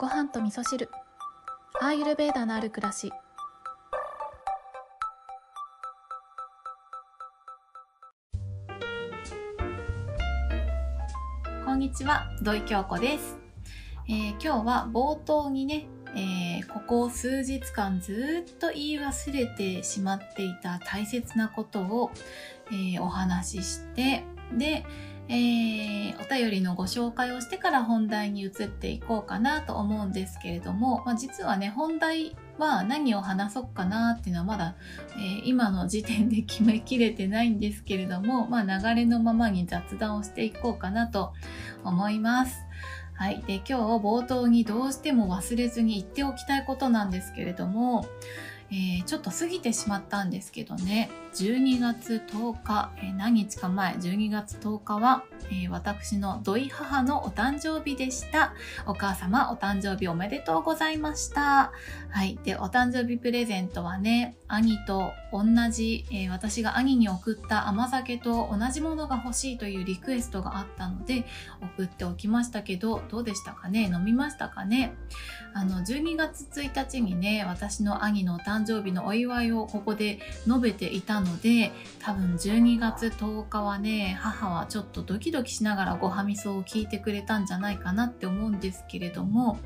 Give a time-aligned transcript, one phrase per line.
[0.00, 0.88] ご飯と味噌汁。
[1.78, 3.12] アーユルベーダのある暮らし。
[11.66, 13.36] こんにちは土井京子です、
[14.08, 15.86] えー今日は冒頭にね、
[16.16, 22.10] えーここ数日間ずっと言い忘れてしまっていた大切なことを、
[22.70, 24.24] えーお話しして
[24.56, 24.86] で、
[25.30, 34.76] えーお便りのご紹介をしてから本題に移っていこうかなと思うんですけれども、まあ、実はね本題は何を話そうかなっていうのはまだ、
[35.16, 41.32] えー今の時点で決めきれてないんですけれども、まあ、流れのままに雑談をしていこうかなと
[41.84, 42.56] 思います。
[43.14, 43.42] はい。
[43.46, 48.06] で、今日冒頭にどうしても忘れずに言っておきたいことなんですけれども、
[48.72, 58.54] えーちょっと過ぎてしまったんですけどね、12月10日、えー何日か前、12月10日は、えー私の土井母のお誕生日でした。
[58.86, 61.72] お母様、お誕生日おめでとうございました。
[62.10, 62.38] はい。
[62.44, 71.24] で、お誕生日プレゼントはね、兄と同じ、え私が兄に送った甘酒と同じものが欲しいというリクエストがあったので、
[71.76, 73.90] 送っておきましたけど、どうでしたかね？
[73.92, 74.94] 飲みましたかね？
[75.54, 89.58] あの、12月1日にね、私の兄のお誕誕生日のお祝いをここで述べていたので、多分12月10日はね、母はちょっとドキドキしながらごはみそを聞いてくれたんじゃないかなって思うんですけれども、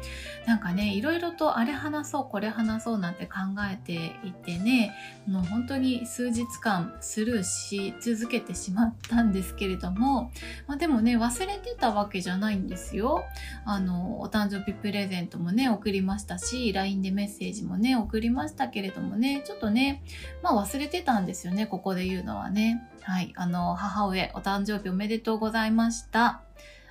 [0.46, 3.32] なんかね、いろいろとあれ話そう、これ話そうなんて考
[3.70, 4.94] えていてね、
[5.26, 10.30] もう本当に数日間スルーし続けてしまったんですけれども、
[10.66, 13.24] まあ、でもね忘れてたわけじゃないんですよ。
[13.64, 20.02] あのお誕生日プレゼントもね送りましたし LINE でメッセージもね送りましたけれれどもねちょっとね
[20.42, 22.82] まあ忘れてたんですよねここで言うのはね。
[23.02, 26.42] はいあの母上お誕生日おめでとうございました。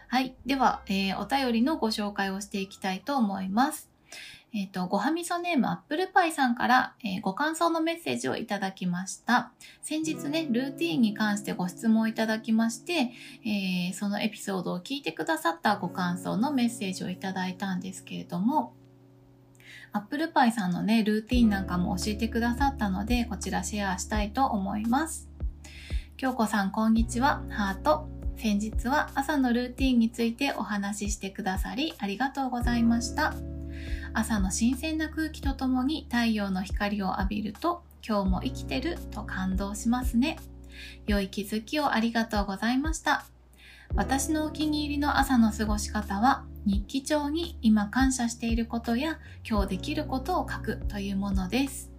[0.07, 3.89] はいでは、えーお便りのご紹介をしていきたいと思います。
[4.55, 9.51] えっ、と、ごはみそネームアップルパイさんから、えーご感想のメッセージをいただきました。
[9.81, 13.11] 先日ね、ルーティーンに関してご質問をいただきまして、
[13.43, 18.75] えーそのエピソードを聞いてくださったご感想のメッセージをいただいたんですけれども、
[19.93, 25.29] アップルパイさんのね、ルーティーンなんかも教えてくださったので、こちらシェアしたいと思います。
[26.17, 27.43] 京子さん、こんにちは。
[27.49, 28.09] ハート。
[28.35, 33.33] 先日は朝のルーティーンについてお話ししてくださり、ありがとうございました。
[34.13, 40.37] 朝の新鮮な空気とともに太陽の光を浴びると今日も生きてると感動しますね
[41.07, 43.25] 良い気づきをありがとうございました
[43.95, 51.91] 私のお気に入りの朝の過ごし方は日記帳に今感謝していることや今日できることを書くというものです。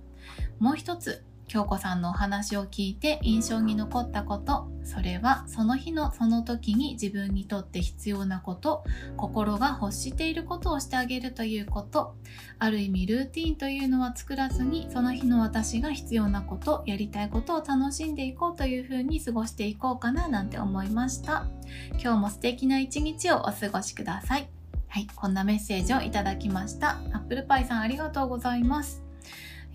[0.58, 8.84] もう一つ京子さんのお話を聞いて印象に残ったことそれはその日のその時に自分にとって必要なこと
[9.16, 12.16] 心が欲していることをしてあげるということ
[12.58, 21.46] ある意味ルーティンというのは作らずにその日の私が必要なことやりたいことを楽しんでいこうというふうに過ごしていこうかななんて思いました。
[21.92, 24.48] 今日も素敵な一日をお過ごしください。
[24.88, 27.00] はいこんなメッセージをいただきました。
[27.12, 29.03] アップルパイさんありがとうございます。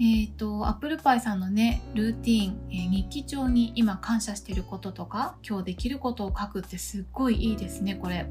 [0.02, 8.26] えっ、と、アップルパイさんのね、ルーティーン、えー日記帳に今感謝してることとか、今日できることを書くってすっごいいいですね、これ。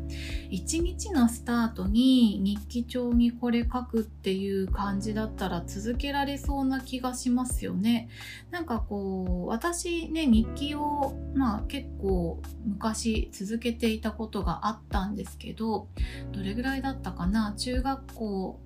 [0.49, 8.09] 一日のスタートに日記帳にこれ書くっていう感じだったら続けられそうな気がしますよね。
[8.50, 15.89] なんかこう、私ね、日記を、まあ結構昔続けていたことがあったんですけど、
[16.33, 17.53] どれぐらいだったかな？
[17.59, 18.59] 中学校、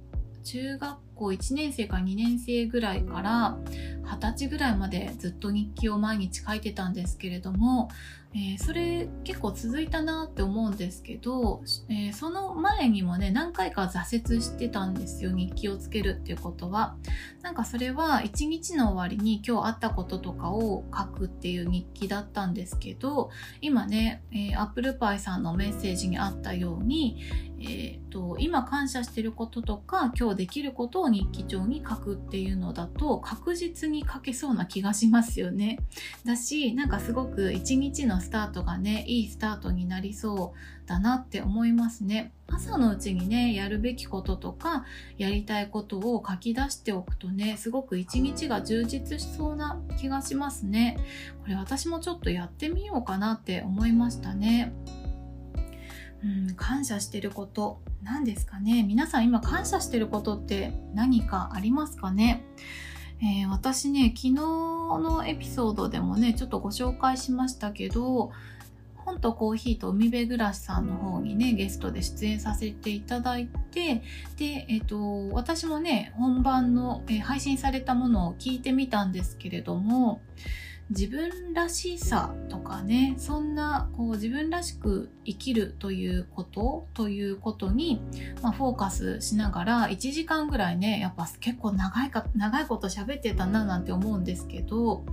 [0.44, 3.56] 中学校1年生か2年生ぐらいから
[4.04, 7.88] 20歳ぐらいまでずっと日記を毎日書いてたんですけれども、
[8.34, 16.96] えーそれ結構続いたなって思うんですけど、えーその前にもね何回か挫折してたんですよ日記をつけるっていうことは
[17.42, 27.22] なんかそれは一日の終わりに今日あったこととかを書くっていう日記だったんですけど今ね、えー、アップルパイさんのメッセージにあったように、
[27.60, 35.78] えーと今感謝してることとか今日できることを日記帳に書くっていうのだと確実に書けそうな気がしますよね。
[36.24, 42.32] だしなんかすごく一日のスタートがねいいスタートになりそうだなって思いますね。
[42.48, 44.84] 朝のうちにねやるべきこととか
[45.18, 50.98] やりたいことを書き出しておくとねすごく一日が充実しそうな気がしますね。
[51.42, 54.72] これ私もちょっとやってみようかなって思いましたね。
[56.24, 62.44] うん、感謝してること何ですかね皆さん今感謝してることって何かありますかね
[63.22, 68.32] えー私ね昨日のエピソードでもねちょっとご紹介しましたけど
[69.04, 74.02] 本とコーヒーと海辺暮らしさんの方にね、ゲストで出演させていただいて、
[74.36, 80.20] で、えっ、と、私もね、本番の、えー、配信されたものを聞いてみたんですけれども、
[80.92, 88.00] 自分らしさとかねそんなこう自分らしく生きるということということに、
[88.42, 95.04] まあ、フォーカスしながら1時間ぐらいねやっぱ結構長いか長いこと喋ってたななんて思うんですけど、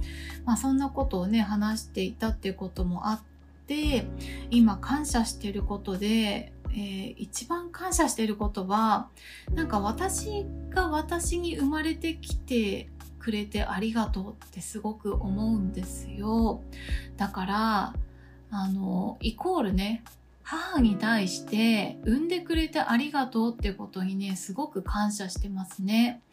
[0.45, 3.21] まあ、そんなことをね話していたっていうこともあっ
[3.67, 4.05] て
[4.51, 9.09] 今感謝してることでえー、一番感謝してることは
[9.53, 12.89] なんか私が私に生まれてきて
[13.29, 16.63] くれてありがとうってすごく思うんですよ。
[17.15, 17.93] だから
[18.49, 20.03] あのイコールね
[20.41, 26.23] 母に対して産んでくれてありがとうってことにねすごく感謝してますね。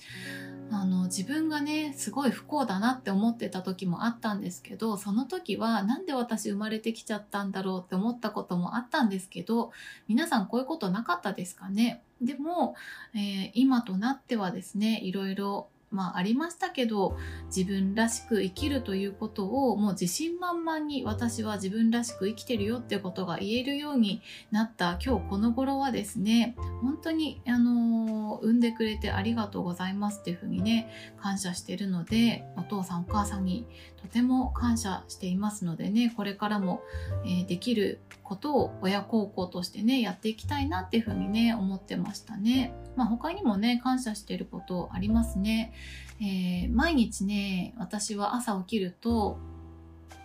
[0.71, 9.71] あの自分がねすごい不幸だなって思ってた時もあったんですけどその時はなんで私生まれてきちゃったんだろうって思ったこともあったんですけど
[10.09, 12.03] 皆さんこういうことなかったですかね？
[12.23, 12.75] でも、
[13.15, 17.17] えー、今となってはですねいろいろまあ、ありましたけど
[17.47, 33.67] 自分らしく生きるということをもう自信満々に私は自分らしく生きてるよってことが言えるようになった今日この頃はですね本当にあの産んでくれてありがとうございますっていうふうにね感謝してるのでお父さんお母さんに
[34.07, 36.83] とても感謝していますのでねこれからも、
[37.25, 42.73] えー、できることを親孝行としてねやっていきたいなっていうふうにね思ってましたね。
[42.97, 45.73] まあ、他にもね感謝してることありますね。
[46.21, 49.39] えー、毎日ね私は朝起きると、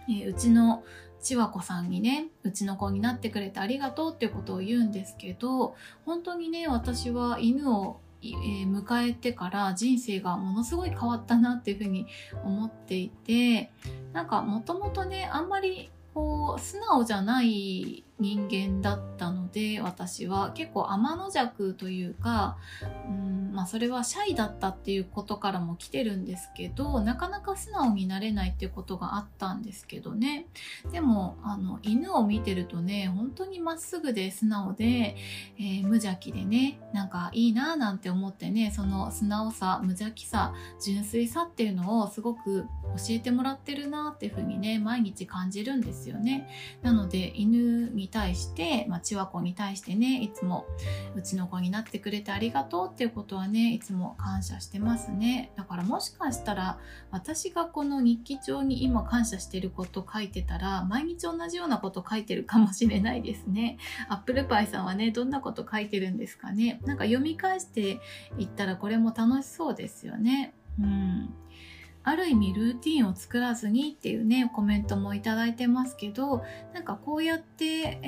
[0.08, 0.84] えー、うちの
[1.20, 5.76] 千和子さんにねうちの子になってくれてありがとうっていうことを言うんですけど
[6.06, 12.08] 本当にね私は犬を、迎えてから人生がものすごい変わったなっていうふうに
[12.44, 13.72] 思っていて
[14.14, 22.58] なんかもともとねあんまりこう素直じゃない人間だったので私は結構天の弱というか、
[23.08, 30.46] うんまあ、それはシャイだったっていうことからも来てるんですけどなかなか素直になれないっていうことがあったんですけどね。
[30.92, 35.16] でもあの犬を見てるとね本当にまっすぐで素直で、
[35.58, 40.54] えー、無邪気でねなんかいいななんて思ってねその素直さ無邪気さ
[40.84, 42.66] 純粋さっていうのをすごく
[42.96, 46.48] 教えてもらってるなっていうふうにね毎日感じるんですよね。
[46.82, 50.66] なので犬に対して、まあ、千和子に対してねいつも
[51.16, 55.52] うちの子になってくれてありがとうっていうことはねいつも感謝してますね。
[55.56, 56.78] だからもしかしたら
[57.10, 63.78] 私がこの日記帳に今感謝してること書いてたら毎日同じようなこと書いてるかもしれないですね。
[64.10, 66.82] アップルパイさんはねどんなこと書いてるんですかね。
[66.86, 68.00] なんか読み返して
[68.38, 70.54] いったらこれも楽しそうですよね。
[70.80, 71.34] うん。
[72.04, 76.44] ある意味ルーティンを作らずにっていうねコメントもいいてますけど
[76.74, 78.08] なんかこうやって、え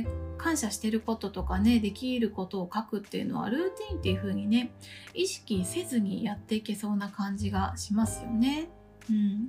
[0.00, 4.72] ー、感謝してることとかねできることを書くっていうのはルーティンっていう風にね
[5.14, 8.68] 意識せずにやっていけそうな感じがしますよね。
[9.10, 9.48] うん、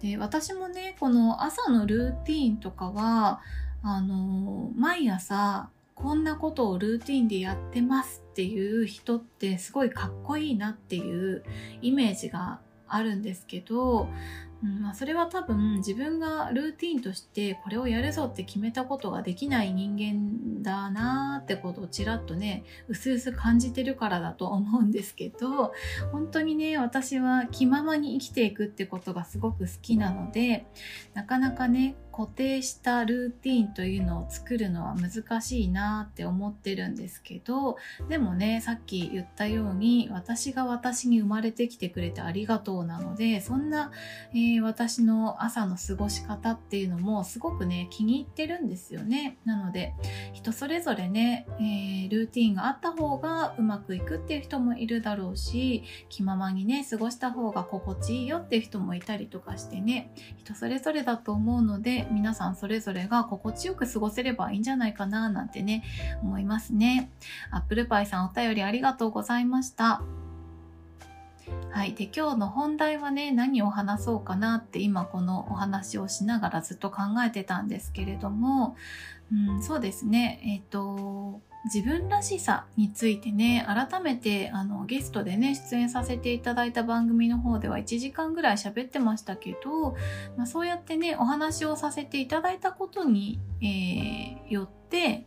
[0.00, 3.40] で私もねこの朝のルーティンとかは
[3.82, 11.42] あの毎朝こんなことをルーティンでやってますっていう人ってすごいかっこいいなっていう
[11.80, 14.08] イメージがあるんですけど、
[14.62, 25.72] うんまあ、それは多分自分がルーティンとしてこれをやるぞって決めたことができない人間だなーってことをちらっとねうすうす感じてるからだと思うんですけど
[26.10, 30.66] 本当にね私は気ままに生きていくってことがすごく好きなので
[31.12, 37.76] なかなかね固定したルーティンというのを作るのは難しいなって思ってるんですけど
[38.08, 43.92] でもねさっき言ったように私が私に生まれてきてくれてありがとうなのでそんな、
[44.34, 49.38] え、私の朝の過ごし方っていうのもすごくね気に入ってるんですよね。
[49.44, 49.94] なので
[50.32, 65.84] 人それぞれね、えー、ルーティンがあった方がうまくいくっていう人もいるだろうし気ままにね過ごした方が心地いいよっていう人もいたりとかしてね人それぞれだと思うので皆さんそれぞれが心地よく過ごせればいいんじゃないかななんてね
[66.22, 67.10] 思いますね。
[67.50, 70.25] アップルパイさんお便りありがとうございました。
[71.70, 71.94] はい。
[71.94, 78.76] で、今日の本題はね、何を話そうかなって今このお話をしながらずっと考えてたんですけれども、
[79.32, 80.40] うん、そうですね。
[80.44, 89.96] えっ、と、自分らしさについてね改めてあのゲストでね出演させていただいた番組の方では1時間ぐらい喋ってましたけど、
[90.36, 95.26] まあ、そうやってねお話をさせていただいたことに、えー、よって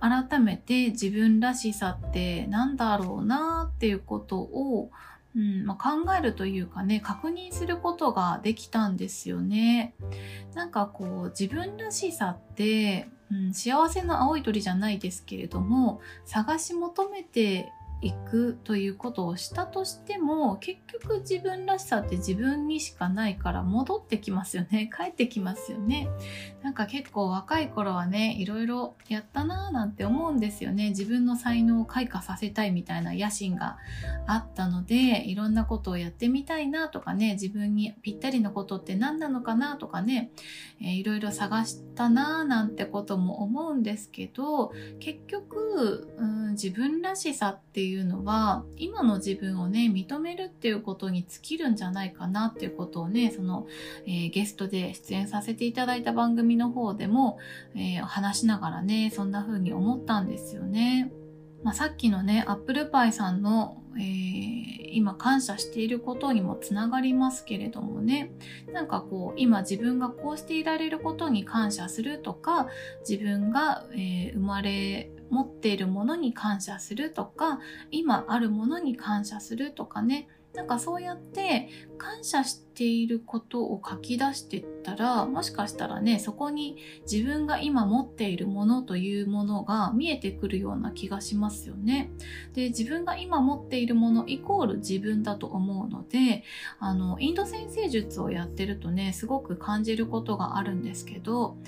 [0.00, 4.90] 改めて自分らしさって何だろうなっていうことを
[5.36, 9.94] うんまあ、考えるというかね確認することができたんですよね。
[10.54, 17.72] なんかこう自分らしさってうん、幸せの青い鳥じゃないですけれども探し求めて
[18.02, 24.90] いくということをしたとしても結局自分らしさって自分にしかないから戻ってきますよね。
[24.96, 26.08] 帰ってきますよね。
[26.62, 30.90] なんか結構若い頃はねいろいろやったなーなんて思うんですよね。
[30.90, 33.76] 自分の才能を開花させたいみたいな野心が
[34.26, 40.30] あったのでいろんなことをやってみたいなとかね自分にぴったりのことって何なのかなとかね、
[40.80, 53.66] えー、いろいろ探したなーなんてことも思うんですけど結局、うん、自分らしさっていうのは今の自分をね認めるっていうことに尽きるんじゃないかなっていうことをねその、
[54.06, 57.38] えー、ゲストで出演させていただいた番組の方でも、
[57.74, 61.12] えー、話しながらねそんな風に思ったんですよね。
[61.62, 68.32] まあ、さっきのねアップルパイさんの、えー、今感謝していることにもつながりますけれどもね
[68.72, 72.68] なんかこう今自分がこうしていられることに感謝するとか
[73.08, 77.60] 自分が、えー、生まれ持っているものに感謝するとか
[77.90, 80.28] 今あるものに感謝するとかね。
[80.52, 92.10] なんかそうやって感謝してていることを書き出してったらもしかしたらねそこに自分が今持っているものというものが見えてくるような気がしますよね。
[92.54, 96.42] で自分が今持っているものイコール自分だと思うので
[96.78, 101.58] あのインド先生術をやってるとねすごく感じることがあるんですけど、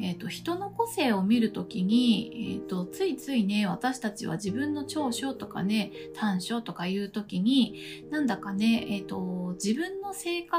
[0.00, 10.55] えーと、人の個性を見る時に、えーと、ついついね私たちは自分の長所とかね短所とかいう時になんだかね、えーと自分の性格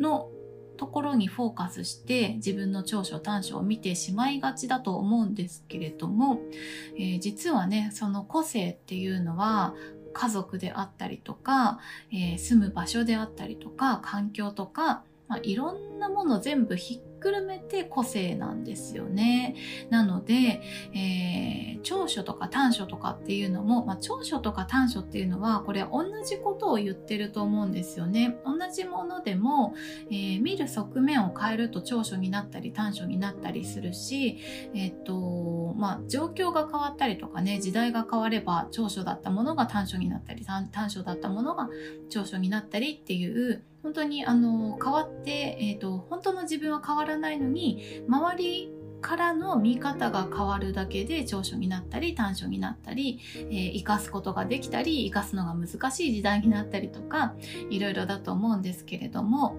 [0.00, 0.30] の
[0.76, 6.40] ところにフォーカスして自分の長所短所を見てしまいがちだと思うんですけれども、
[6.96, 9.74] えー、実はねその個性っていうのは
[10.12, 11.78] 家族であったりとか、
[12.12, 19.56] えー、住む場所であったりとか環境とか、まあ、いろんなもの全部ひっくるめて個性なんですよね。
[19.90, 20.60] なので、
[20.94, 28.36] えー、長所とか短所とかっていうのも、まあ、長所とか短所っていうのはこれ同じことを言ってると思うんですよね。
[28.44, 29.74] 同じものでも、
[30.08, 34.38] えー、見る側面を変えると長所になったり短所になったりするし、
[34.72, 41.68] えっ、とまあ、状況が変わったりとかね時代が変われば長所だったものが短所になったり短所だったものが
[42.08, 57.36] 長所になったりっていう本当にあの変わって、えーと、本当の自分は変わらないのに周りからの見方が変わるだけで長所になったり短所になったり、えー、生かすことができたり生かすのが難しい時代になったりとか
[57.70, 59.56] いろいろだと思うんですけれども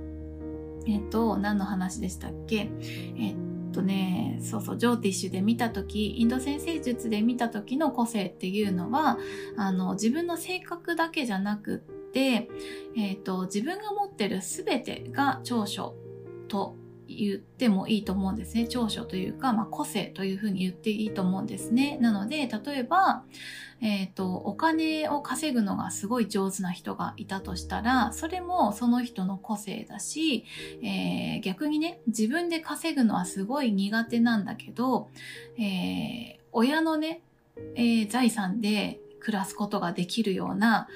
[0.86, 2.58] えっ、ー、と何の話でしたっけ？
[2.58, 9.18] えっ、ー、とねそうそうジョーティッシュで見た時インド先生術で見た時の個性っていうのは
[9.56, 12.50] あの自分の性格だけじゃなくてで、
[12.96, 15.96] えーと、自分が持ってる全てが長所
[16.48, 16.76] と
[17.08, 18.68] 言ってもいいと思うんですね。
[18.68, 21.98] 長所というか、まあ、個性というふうに言っていいと思うんですね。
[22.02, 23.24] なので、例えば、
[23.80, 30.46] えっ、ー、と、お金を稼ぐのがすごい上手な人がいたとしたら、それもその人の個性だし、
[30.82, 35.10] えー、逆にね、自分で稼ぐのはすごい苦手なんだけど、
[35.58, 37.22] えー、親のね、
[37.76, 40.88] えー、財産で暮らすことができるような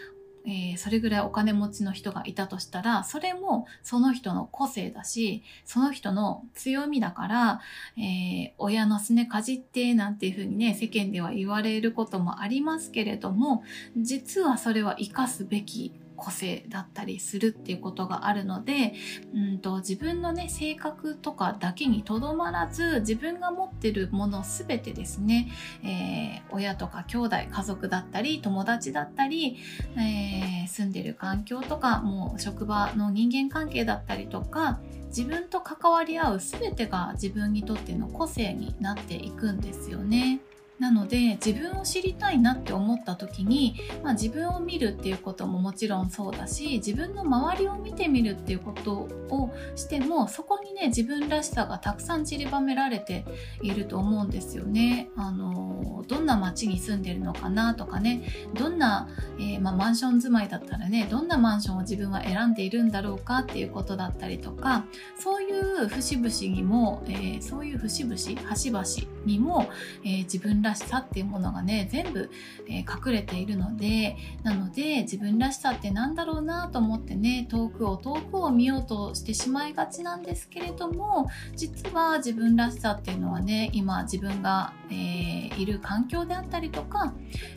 [0.45, 7.62] えー、それぐらいお金持ちの人がいたとしたらそれもその人の個性だしその人の強みだから、
[7.98, 13.63] えー、親のすねかじってなんていうふうにね世間では言われることもありますけれども
[13.98, 15.91] 実はそれは生かすべき
[16.22, 18.94] 個性だったりするっていうことがあるので
[19.34, 25.51] うんと自分のね性格とかだけにとどまらず自分が持ってるもの全てですね、
[25.84, 29.58] えー、親とか兄弟家族だったり友達だったり、
[29.98, 40.40] えー、住んでる環境とかもう職場の人間関係だったりとか自分と関わり合う全てが自分にとっての個性になっていくんですよね。
[40.82, 53.26] なので自分を知りたいなって思った時に、まあ、自分を見るっていうことももちろんそうだし自分の周りを見てみるっていうことをしてもそこにね自分らしさがたくさん散りばめられて
[53.62, 55.10] いると思うんですよね。
[55.16, 58.24] あのどんな街に住んでるのかなとかね
[58.56, 59.08] どんな、
[59.38, 64.86] えー、まあ、マンション住まいだったらねどんなマンションを自分は選んでいるんだろうかっていうことだったりとか
[65.18, 68.84] そういう節々にも、えー、そういう節々端々
[69.26, 69.70] にも、
[70.04, 72.30] えー、自分ららしさっていうものがね全部、
[72.68, 87.13] え、隠れているのでなので自分らしさって何だろうなと思ってね遠くを遠くを見ようとしてしまいがちなんですけれども実は自分らしさっていうのはね今自分が、えー、いる環境であったりとか、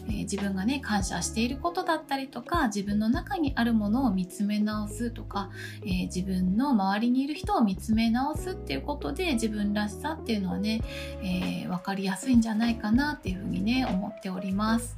[0.06, 5.50] えー、自分がね感謝していることだったりとか自分の中にあるものを見つめ直すとか、
[5.83, 10.80] えー、自分の周りにいる人を見つめ直すっていうことで自分らしさっていうのはね、
[11.23, 14.96] え、分かりやすいんじゃないかななっていうふうにね思っております。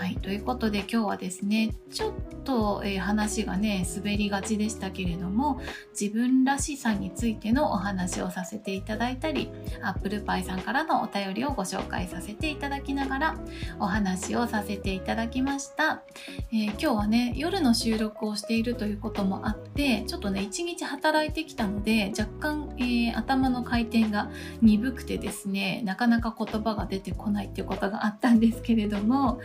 [0.00, 2.14] はい、ということで今日はですねちょっ
[2.44, 5.60] と、えー、話がね滑りがちでしたけれども
[5.92, 9.50] 自分らしさについてのお話をさせていただいたり
[9.82, 13.36] アップルパイさんからのお便りをご紹介させていただきながら
[13.78, 16.02] お話をさせていただきました、
[16.50, 24.30] えー、今日はね夜の収録をしているということもあってちょっとね一日働いてきたので若干、えー、頭の回転が
[24.62, 29.40] 鈍くてですねなかなか言葉が出てこないっていうことがあったんですけれども、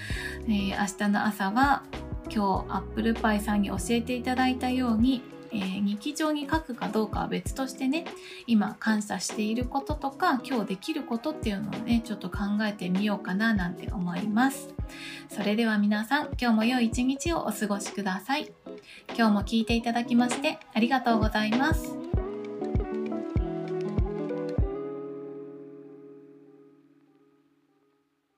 [0.47, 1.83] えー、明日の朝は
[2.25, 5.23] 今日アップルパイさんに教えていただいたように
[5.55, 8.05] えー、日常に書くかどうかは別としてね
[8.45, 14.73] 今感謝していることとか今日できることっていうのをねちょっと考えてみようかななんて思います。
[15.29, 18.51] それでは皆さん今日も良い一日をお過ごしください。
[19.17, 22.04] 今日も聞いていただきましてありがとうございます。